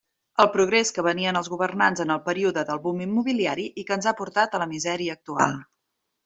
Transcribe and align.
El 0.43 0.47
progrés 0.53 0.91
que 0.93 1.03
venien 1.07 1.37
els 1.41 1.49
governants 1.55 2.01
en 2.05 2.13
el 2.15 2.21
període 2.29 2.63
del 2.69 2.81
boom 2.87 3.05
immobiliari 3.07 3.67
i 3.83 3.85
que 3.91 3.99
ens 3.99 4.09
ha 4.09 4.15
portat 4.23 4.57
a 4.57 4.63
la 4.65 4.69
misèria 4.73 5.21
actual. 5.21 5.55